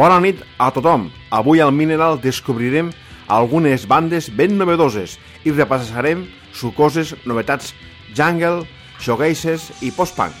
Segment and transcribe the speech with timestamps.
[0.00, 1.10] Bona nit a tothom!
[1.28, 2.88] Avui al Mineral descobrirem
[3.28, 6.22] algunes bandes ben novedoses i repassarem
[6.56, 7.74] sucoses novetats
[8.16, 8.64] jungle,
[8.96, 10.32] shoegases i post-punk.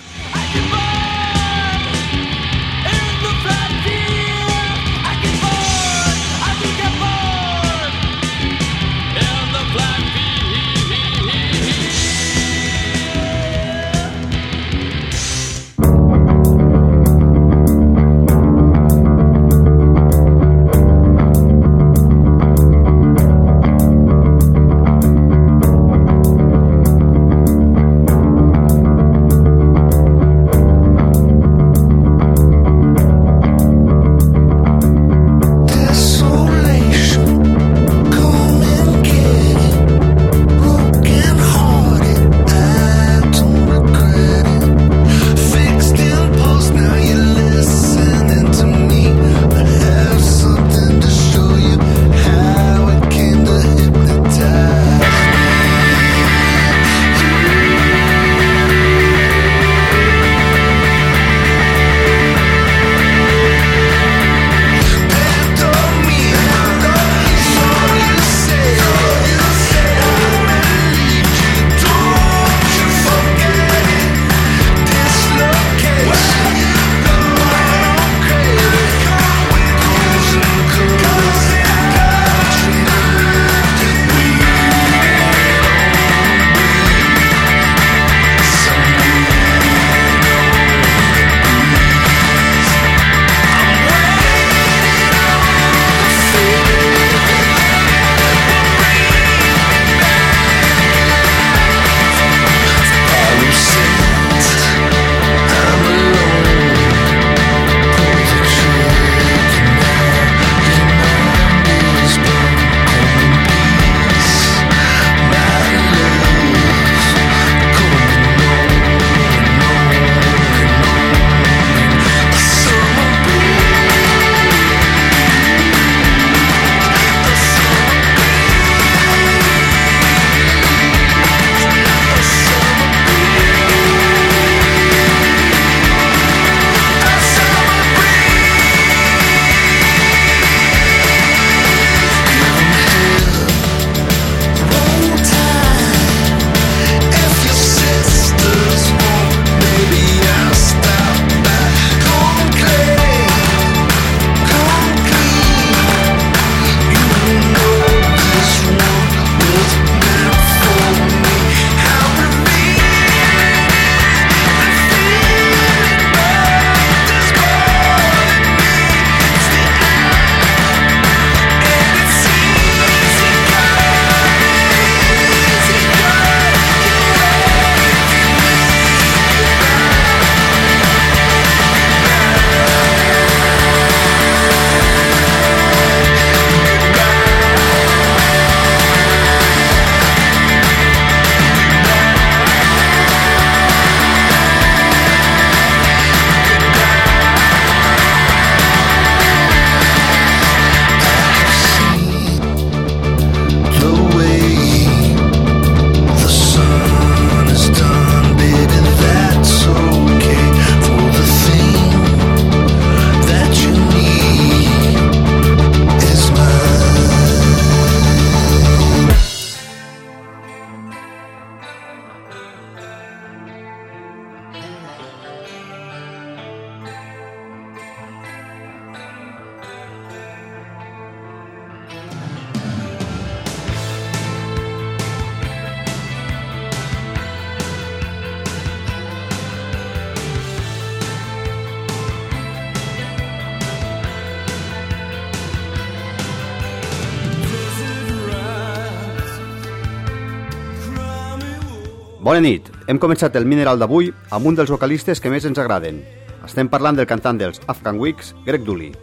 [252.40, 252.68] Bona nit.
[252.88, 255.98] Hem començat el Mineral d'avui amb un dels vocalistes que més ens agraden.
[256.46, 258.94] Estem parlant del cantant dels Afghan Weeks, Greg Dooley.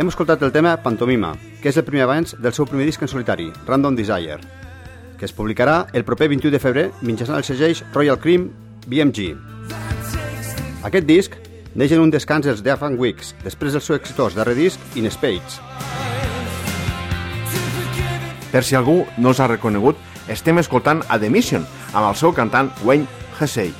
[0.00, 3.12] Hem escoltat el tema Pantomima, que és el primer avanç del seu primer disc en
[3.12, 4.40] solitari, Random Desire,
[5.20, 8.48] que es publicarà el proper 21 de febrer mitjançant els segells Royal Cream
[8.88, 9.34] BMG.
[10.88, 11.36] Aquest disc
[11.76, 15.12] neix en un descans dels The Afghan Weeks, després del seu exitós darrer disc In
[15.12, 15.60] Spades.
[18.48, 22.32] Per si algú no s'ha ha reconegut, estem escoltant a The Mission, amb el seu
[22.36, 23.08] cantant Wayne
[23.38, 23.72] Hessey.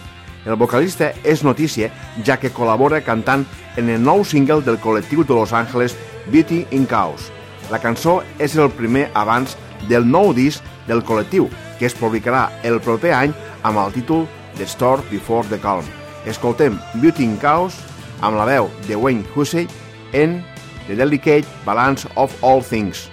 [0.47, 1.91] El vocalista és notícia,
[2.25, 3.45] ja que col·labora cantant
[3.77, 5.97] en el nou single del col·lectiu de Los Angeles
[6.33, 7.29] Beauty in Chaos.
[7.71, 9.57] La cançó és el primer abans
[9.89, 14.67] del nou disc del col·lectiu, que es publicarà el proper any amb el títol The
[14.67, 15.85] Storm Before the Calm.
[16.27, 17.77] Escoltem Beauty in Chaos
[18.21, 19.69] amb la veu de Wayne Hussey
[20.13, 20.41] en
[20.89, 23.11] The Delicate Balance of All Things.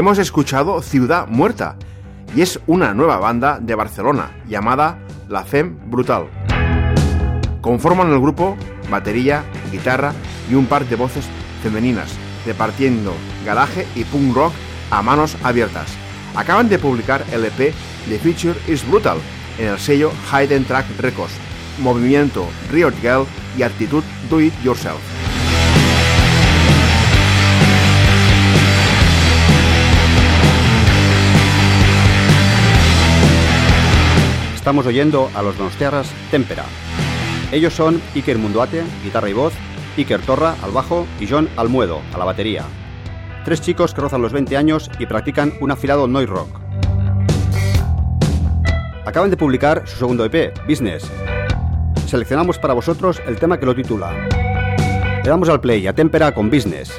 [0.00, 1.76] Hemos escuchado Ciudad Muerta
[2.34, 6.26] y es una nueva banda de Barcelona llamada La Fem Brutal.
[7.60, 8.56] Conforman el grupo
[8.90, 10.14] batería, guitarra
[10.50, 11.26] y un par de voces
[11.62, 12.14] femeninas,
[12.46, 13.12] repartiendo
[13.44, 14.54] garaje y punk rock
[14.90, 15.90] a manos abiertas.
[16.34, 17.74] Acaban de publicar el EP
[18.08, 19.18] The Future is Brutal
[19.58, 21.34] en el sello Hidden Track Records,
[21.78, 25.19] movimiento Riot Girl y actitud Do It Yourself.
[34.70, 36.64] Estamos oyendo a los donostiarras Tempera.
[37.50, 39.52] Ellos son Iker Munduate, guitarra y voz,
[39.96, 42.62] Iker Torra al bajo y John Almuedo a la batería.
[43.44, 46.60] Tres chicos que rozan los 20 años y practican un afilado noise rock.
[49.04, 51.10] Acaban de publicar su segundo EP, Business.
[52.06, 54.28] Seleccionamos para vosotros el tema que lo titula.
[54.28, 56.92] Le damos al play a Tempera con Business.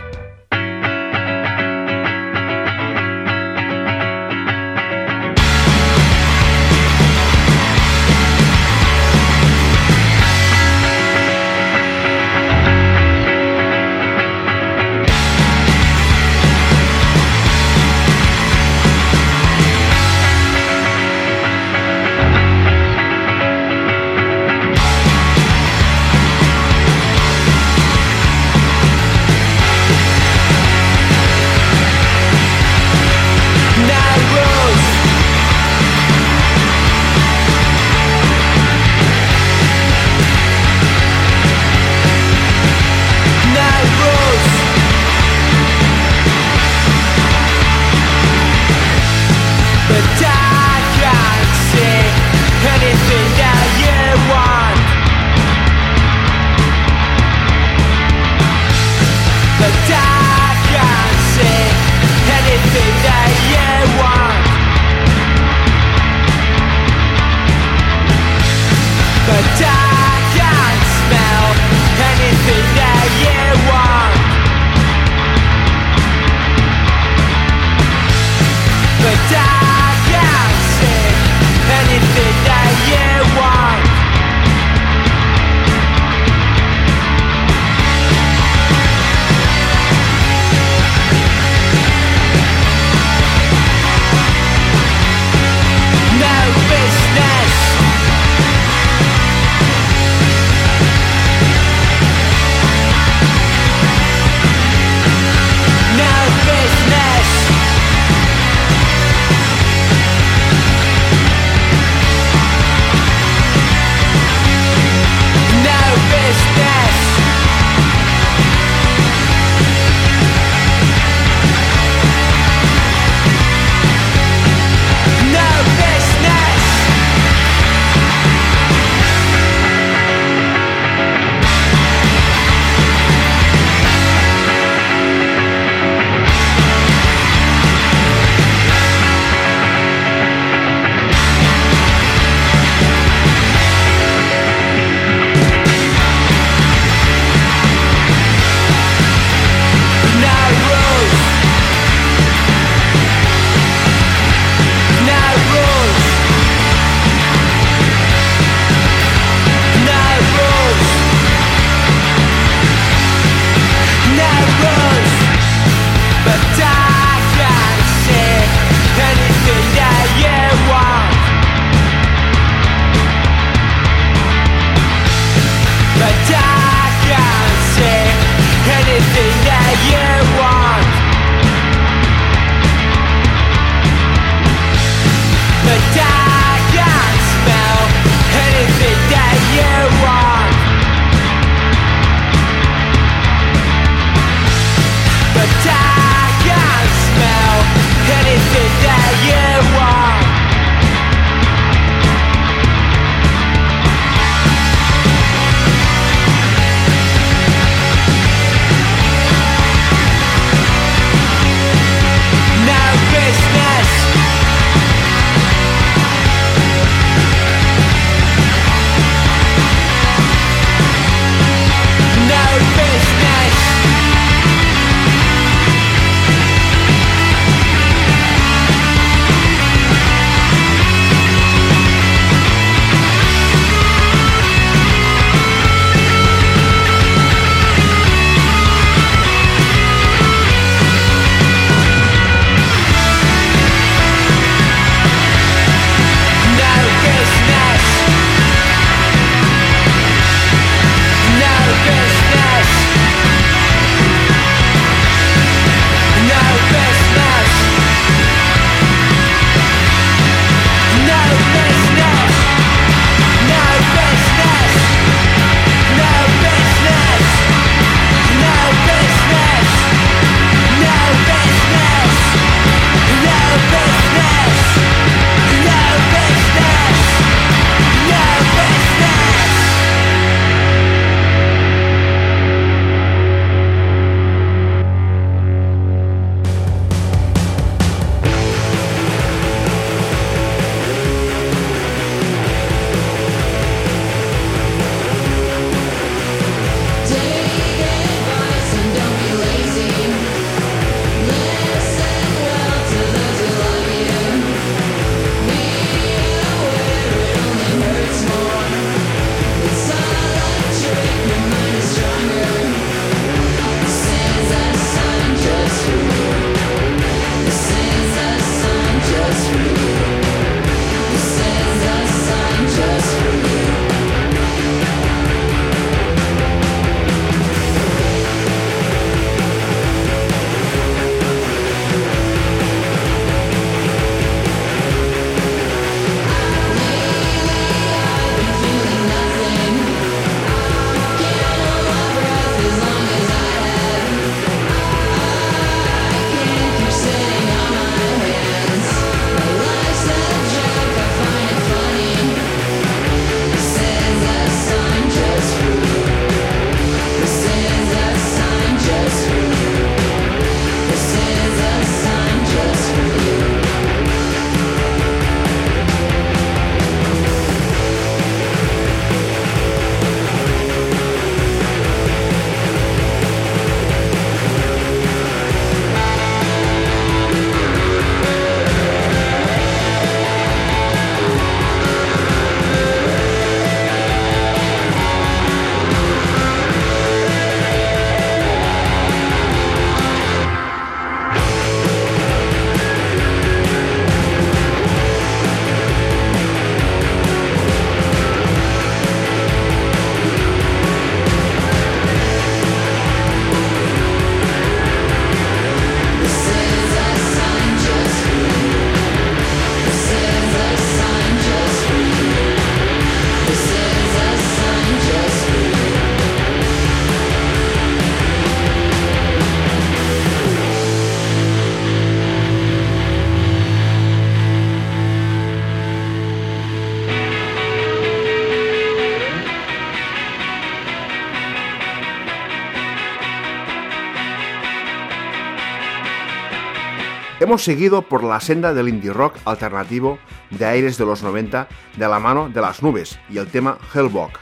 [437.51, 440.19] Hemos seguido por la senda del indie rock alternativo
[440.51, 444.39] de aires de los 90 de la mano de las nubes y el tema Hellbock.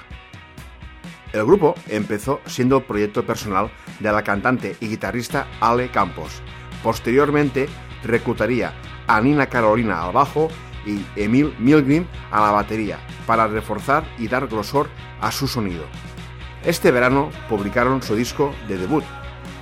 [1.33, 6.43] El grupo empezó siendo proyecto personal de la cantante y guitarrista Ale Campos.
[6.83, 7.67] Posteriormente
[8.03, 8.75] reclutaría
[9.07, 10.49] a Nina Carolina al bajo
[10.85, 14.87] y Emil Milgrim a la batería para reforzar y dar grosor
[15.19, 15.85] a su sonido.
[16.63, 19.03] Este verano publicaron su disco de debut,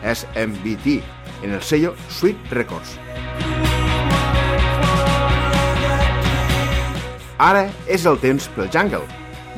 [0.03, 1.01] SMBT,
[1.43, 2.99] en el sello Sweet Records.
[7.37, 9.05] Ara és el temps pel Jungle,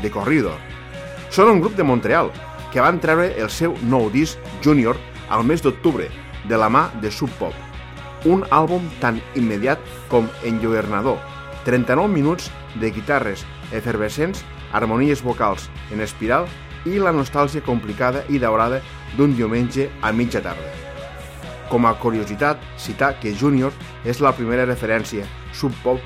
[0.03, 0.57] de Corridor.
[1.31, 2.31] Són un grup de Montreal
[2.73, 4.99] que van treure el seu nou disc Junior
[5.31, 6.09] al mes d'octubre,
[6.49, 7.55] de la mà de Sub Pop.
[8.27, 9.79] Un àlbum tan immediat
[10.11, 11.19] com enlluernador.
[11.63, 16.47] 39 minuts de guitarres efervescents, harmonies vocals en espiral
[16.83, 18.83] i la nostàlgia complicada i daurada
[19.15, 20.75] d'un diumenge a mitja tarda.
[21.71, 23.71] Com a curiositat, citar que Junior
[24.03, 26.01] és la primera referència sub-pop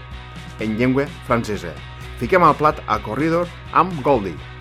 [0.59, 1.73] en llengua francesa.
[2.19, 4.52] Fiquem al plat a Corridor amb Goldie.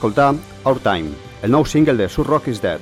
[0.00, 0.34] Acabem d'escoltar
[0.64, 1.10] Our Time,
[1.42, 2.80] el nou single de Sur Rock is Dead.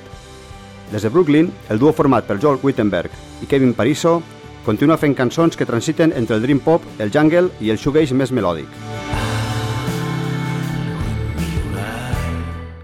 [0.89, 3.11] Des de Brooklyn, el duo format per Joel Wittenberg
[3.43, 4.21] i Kevin Pariso
[4.63, 8.31] continua fent cançons que transiten entre el dream pop, el jungle i el shoegaze més
[8.31, 8.67] melòdic.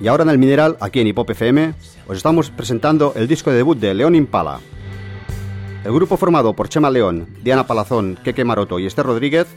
[0.02, 1.74] Y ahora en el Mineral, aquí en Hipop FM,
[2.06, 4.60] os estamos presentando el disco de debut de León Impala.
[5.86, 9.48] El grupo formado por Chema León, Diana Palazón, Keke Maroto y Esther Rodríguez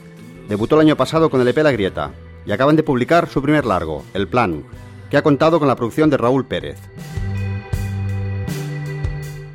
[0.47, 2.11] debutó el año pasado con el EP La Grieta
[2.45, 4.63] y acaban de publicar su primer largo, El Plan,
[5.09, 6.77] que ha contado con la producción de Raúl Pérez.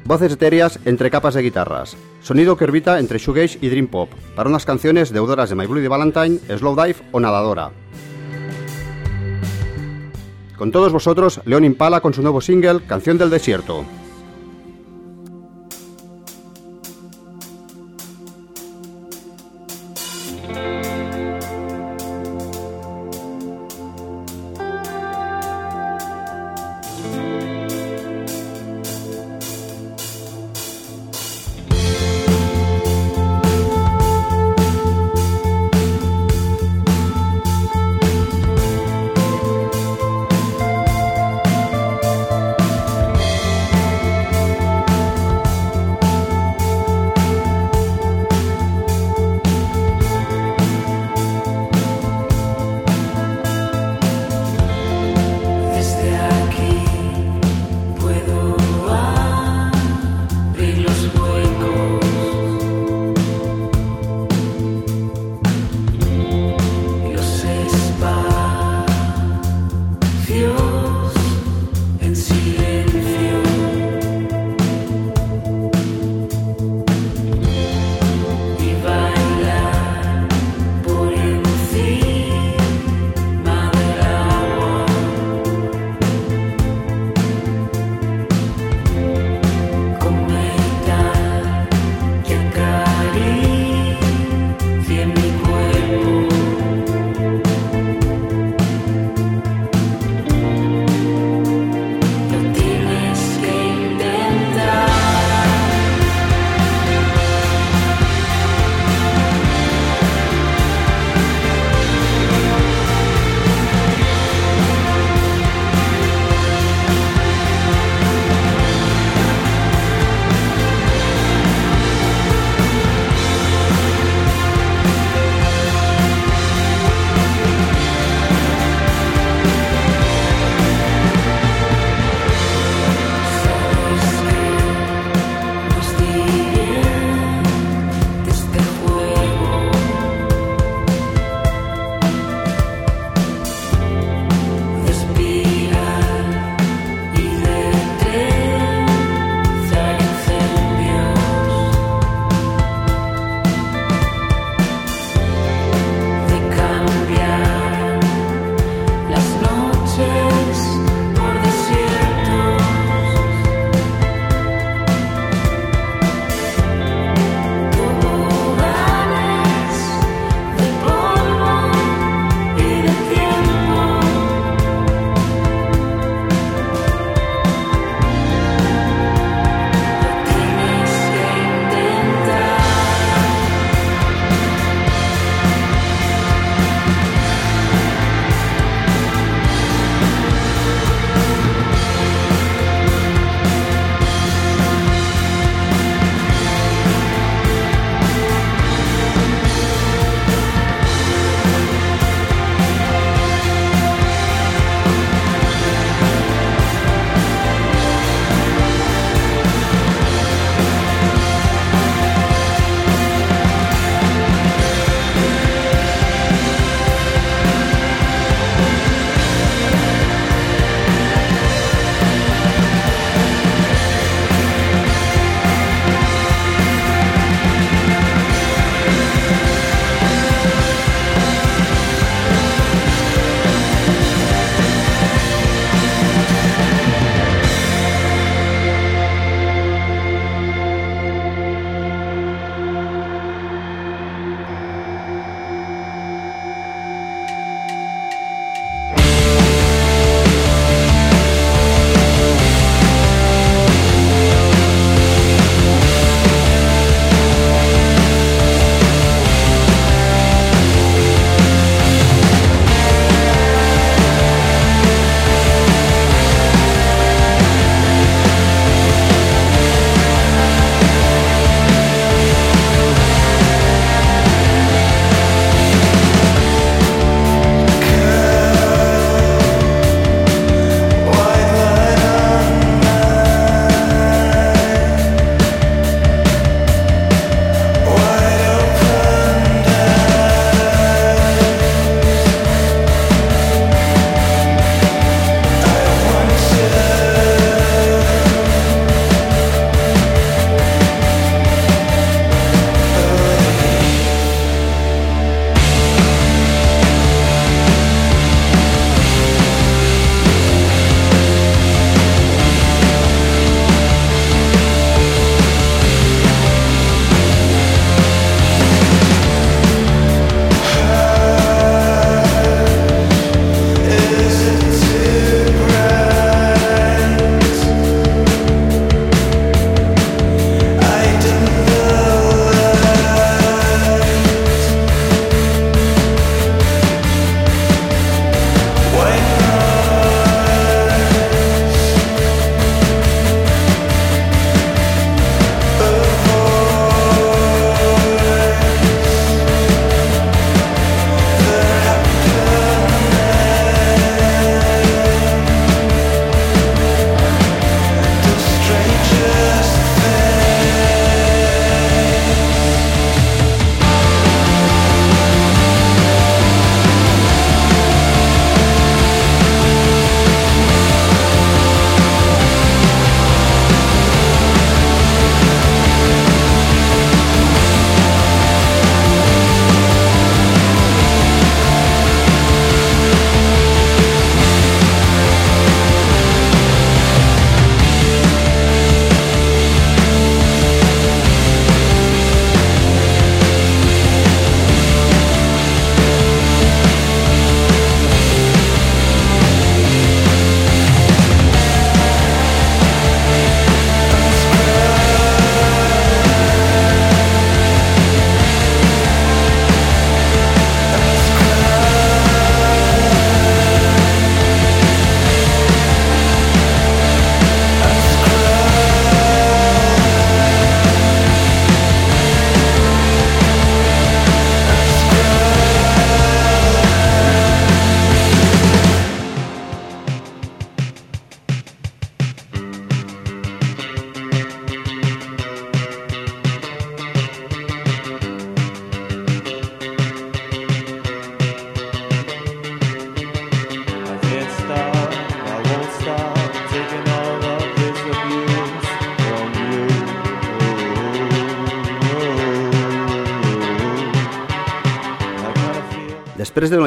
[0.05, 4.51] Voces etéreas entre capas de guitarras, sonido que orbita entre shoegaze y dream pop, para
[4.51, 7.71] unas canciones deudoras de My Bloody Valentine, Slow Dive o Nadadora.
[10.57, 13.85] Con todos vosotros, León Impala con su nuevo single, Canción del Desierto.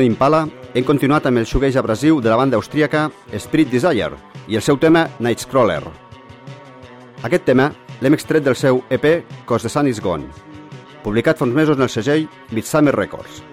[0.08, 3.10] De l'Impala, hem continuat amb el shoegaze abrasiu de la banda austríaca
[3.44, 4.16] Spirit Desire
[4.48, 5.82] i el seu tema Nightcrawler.
[7.28, 7.68] Aquest tema
[8.00, 9.10] l'hem extret del seu EP
[9.44, 10.32] Cause the Sun is Gone,
[11.04, 13.44] publicat fa uns mesos en el segell Midsummer Records.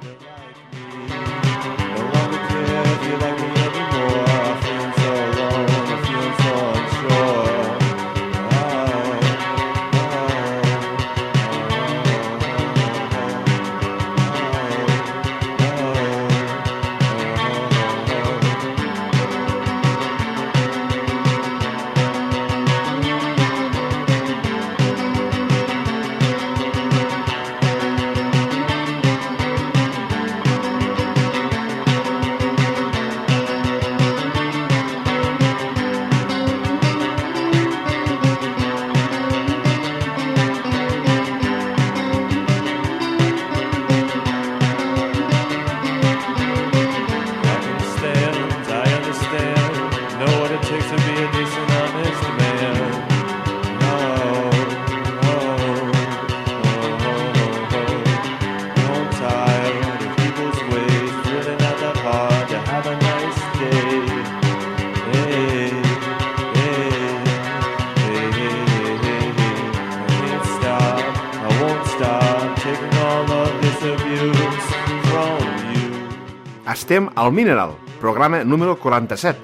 [76.85, 79.39] Estem al Mineral, programa número 47,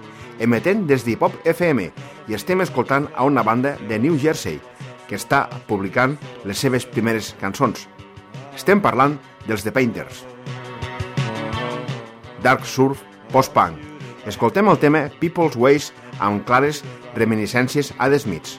[0.44, 1.86] emetent des d'Hipop FM
[2.28, 4.58] i estem escoltant a una banda de New Jersey
[5.08, 7.86] que està publicant les seves primeres cançons.
[8.52, 9.16] Estem parlant
[9.46, 10.20] dels The Painters.
[12.44, 13.00] Dark Surf
[13.32, 13.80] Post-Punk.
[14.28, 16.84] Escoltem el tema People's Ways amb clares
[17.16, 18.58] reminiscències a The Smiths.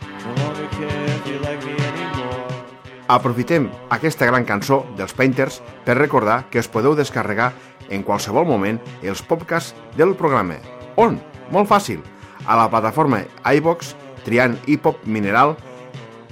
[3.12, 7.52] Aprofitem aquesta gran cançó dels Painters per recordar que us podeu descarregar
[7.92, 10.56] en qualsevol moment els podcasts del programa.
[10.98, 11.20] On?
[11.52, 12.02] Molt fàcil.
[12.48, 13.94] A la plataforma iVox,
[14.26, 15.56] triant hip-hop mineral,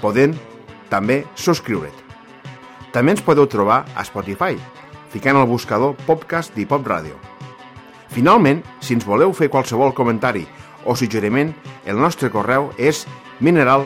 [0.02, 0.34] podent
[0.90, 1.94] també subscriure't.
[2.92, 4.58] També ens podeu trobar a Spotify,
[5.14, 7.20] ficant al buscador podcast d'Hip-Hop Radio.
[8.10, 10.48] Finalment, si ens voleu fer qualsevol comentari
[10.86, 11.54] o suggeriment,
[11.86, 13.06] el nostre correu és
[13.40, 13.86] mineral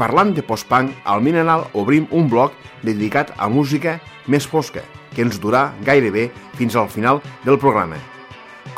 [0.00, 4.80] parlant de post-punk, al Mineral obrim un blog dedicat a música més fosca,
[5.12, 7.98] que ens durà gairebé fins al final del programa.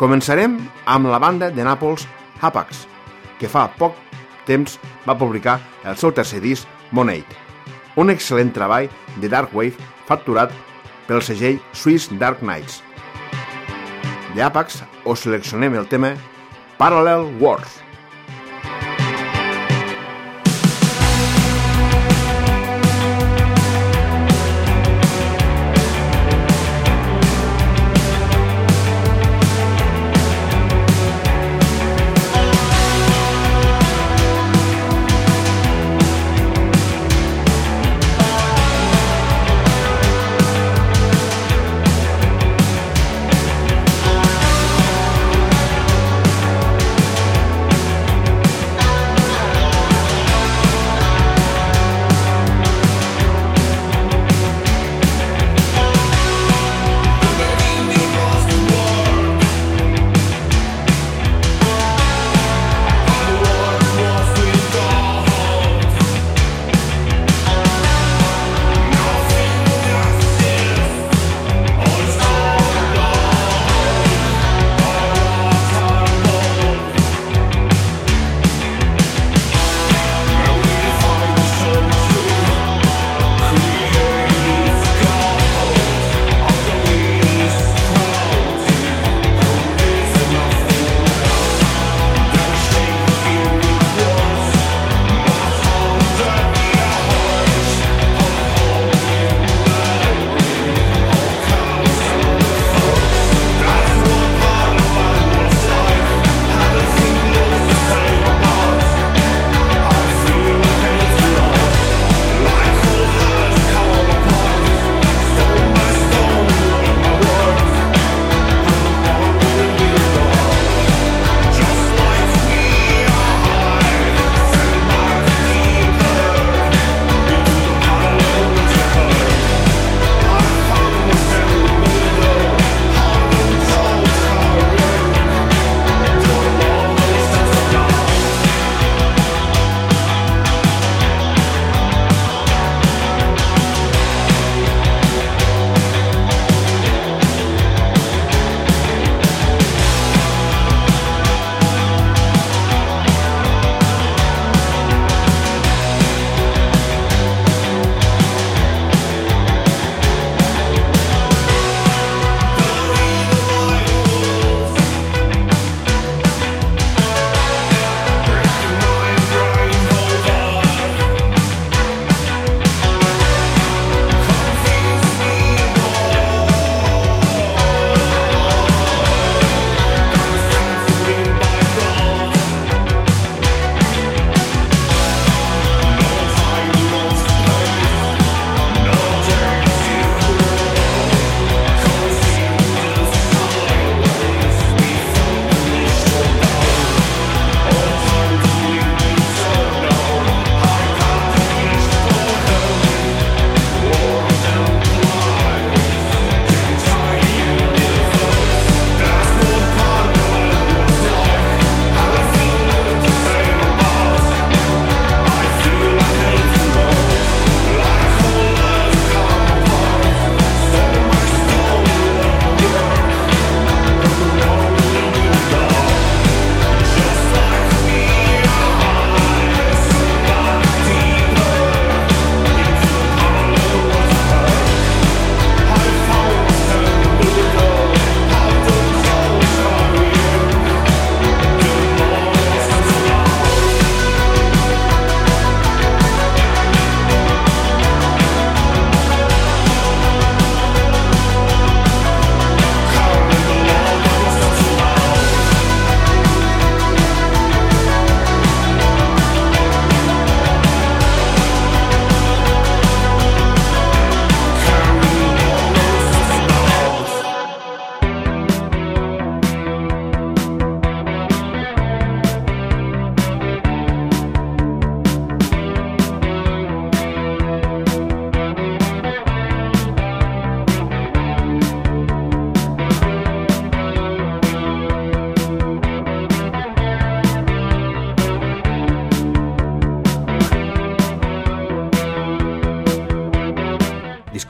[0.01, 0.59] Començarem
[0.91, 2.09] amb la banda de Nàpols
[2.41, 2.87] Hapax,
[3.39, 3.95] que fa poc
[4.49, 7.39] temps va publicar el seu tercer disc, Monade,
[7.97, 8.91] un excel·lent treball
[9.23, 10.53] de Dark Wave facturat
[11.07, 12.83] pel segell Swiss Dark Knights.
[14.35, 16.15] De Apax us seleccionem el tema
[16.79, 17.82] Parallel Wars.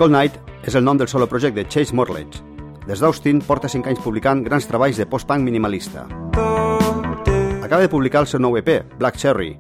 [0.03, 0.34] Cold Night
[0.66, 2.40] és el nom del solo projecte de Chase Morledge.
[2.88, 6.09] Des d'Austin porta 5 anys publicant grans treballs de post-punk minimalista.
[7.62, 9.53] Acaba de publicar el seu nou EP, Black Cherry,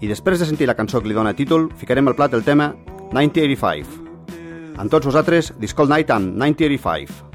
[0.00, 2.70] i després de sentir la cançó que li dona títol, ficarem al plat el tema
[3.12, 4.80] 1985.
[4.80, 7.29] Amb tots vosaltres, Discold Night amb 1985.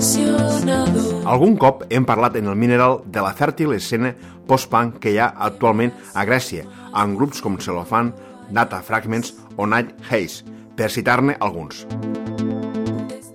[0.00, 4.14] Algun cop hem parlat en el Mineral de la fèrtil escena
[4.48, 6.64] post-punk que hi ha actualment a Grècia,
[6.96, 8.14] amb grups com Cellophane,
[8.48, 11.84] Data Fragments o Night Haze, per citar-ne alguns.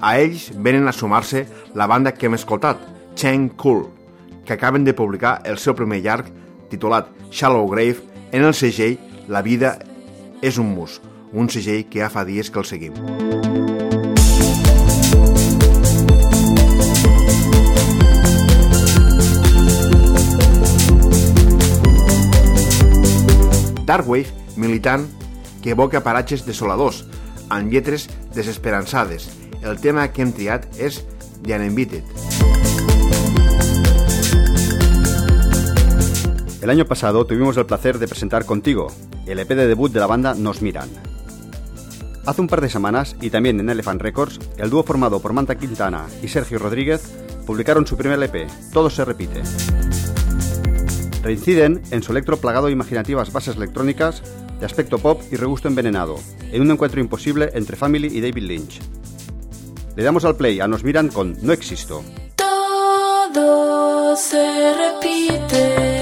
[0.02, 1.46] A ells venen a sumar-se
[1.78, 2.82] la banda que hem escoltat,
[3.14, 3.86] Cheng Cool,
[4.44, 6.34] que acaben de publicar el seu primer llarg
[6.74, 8.02] titulat Shallow Grave
[8.32, 8.98] en el segell
[9.30, 9.78] La vida
[10.42, 10.98] és un mus,
[11.34, 13.75] un segell que ja fa dies que el seguim.
[23.86, 24.28] Darkwave,
[24.58, 25.08] militant
[25.62, 27.06] que evoca paratges desoladors,
[27.50, 29.30] amb lletres desesperançades.
[29.62, 32.04] El tema que hem triat The Uninvited.
[36.62, 38.88] El año pasado tuvimos el placer de presentar contigo
[39.28, 40.90] el EP de debut de la banda Nos Miran.
[42.26, 45.56] Hace un par de semanas, y también en Elephant Records, el dúo formado por Manta
[45.56, 47.04] Quintana y Sergio Rodríguez
[47.46, 49.44] publicaron su primer EP, Todo se repite.
[51.26, 54.22] Reinciden en su electro plagado de imaginativas bases electrónicas,
[54.60, 56.18] de aspecto pop y regusto envenenado,
[56.52, 58.80] en un encuentro imposible entre Family y David Lynch.
[59.96, 62.04] Le damos al play a Nos Miran con No Existo.
[62.36, 65.95] Todo se repite.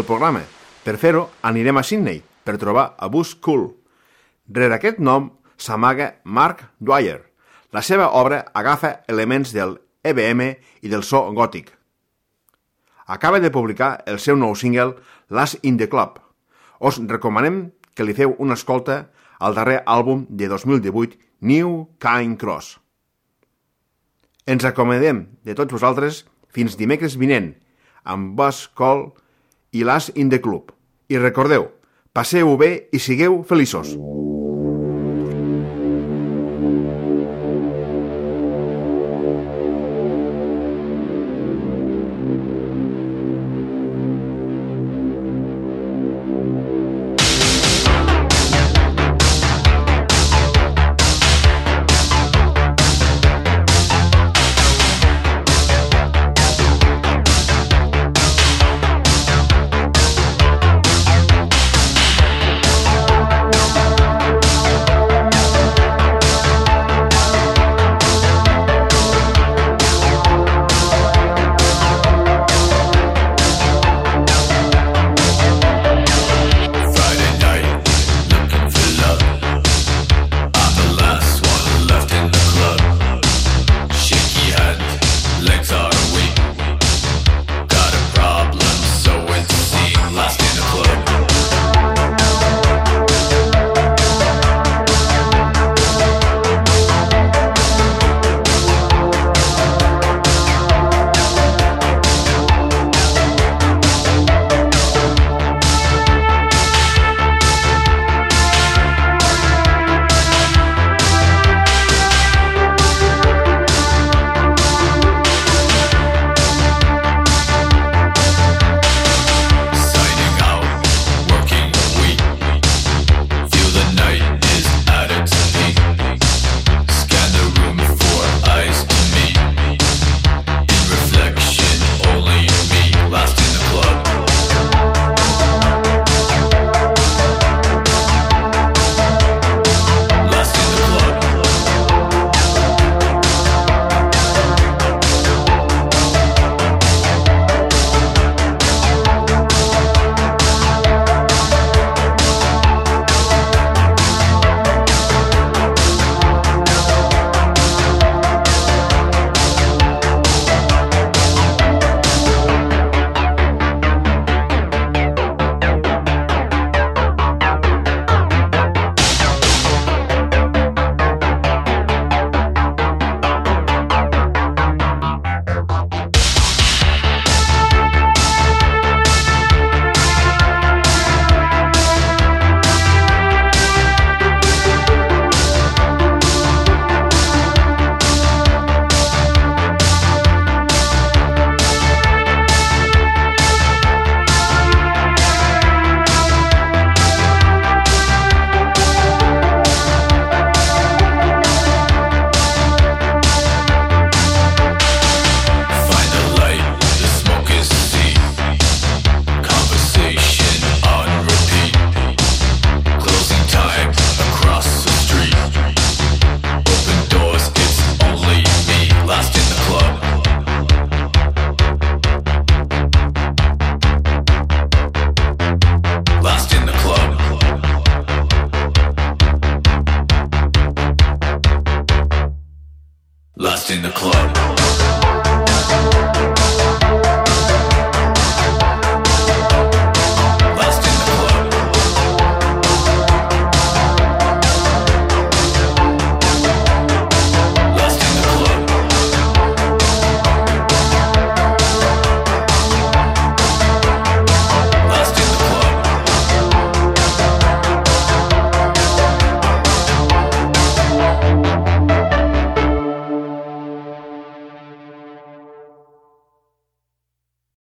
[0.00, 0.40] Del programa.
[0.84, 3.66] Per fer-ho, anirem a Sydney per trobar a Bus Cool.
[4.48, 5.28] Rere aquest nom
[5.60, 7.20] s'amaga Mark Dwyer.
[7.76, 10.40] La seva obra agafa elements del EBM
[10.80, 11.68] i del so gòtic.
[13.06, 14.96] Acaba de publicar el seu nou single
[15.28, 16.16] Last in the Club.
[16.80, 22.78] Us recomanem que li feu una escolta al darrer àlbum de 2018 New Kind Cross.
[24.48, 27.52] Ens acomodem de tots vosaltres fins dimecres vinent
[28.02, 29.10] amb Buzz Call
[29.72, 30.72] i l'As in the Club.
[31.10, 31.68] I recordeu,
[32.12, 33.96] passeu bé i sigueu feliços.